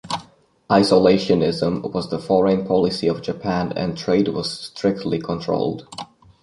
Isolationism 0.71 1.93
was 1.93 2.09
the 2.09 2.17
foreign 2.17 2.65
policy 2.65 3.07
of 3.07 3.21
Japan 3.21 3.71
and 3.75 3.95
trade 3.95 4.29
was 4.29 4.49
strictly 4.49 5.19
controlled. 5.19 5.87